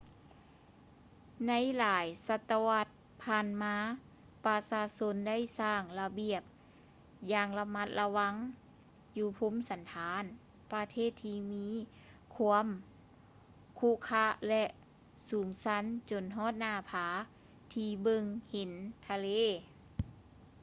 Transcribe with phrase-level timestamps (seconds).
[1.47, 2.87] ໃນຫຼາຍສະຕະວັດ
[3.23, 3.75] ຜ່ານມາ
[4.45, 6.41] ປະຊາຊົນໄດ້ສ້າງລະບຽງ
[7.31, 8.33] ຢ່າງລະມັດລະວັງ
[9.17, 10.23] ຢູ່ພູມສັນຖານ
[10.73, 11.67] ປະເທດທີ່ມີ
[12.35, 12.67] ຄວາມ
[13.79, 14.63] ຂຸຂະ ແລະ
[15.29, 17.07] ສູງຊັນຈົນຮອດໜ້າຜາ
[17.73, 18.71] ທີ່ເບິ່ງເຫັນ
[19.07, 19.27] ທະເລ